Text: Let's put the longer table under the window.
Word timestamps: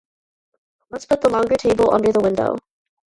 Let's 0.89 1.05
put 1.05 1.21
the 1.21 1.29
longer 1.29 1.57
table 1.57 1.93
under 1.93 2.11
the 2.11 2.21
window. 2.21 2.57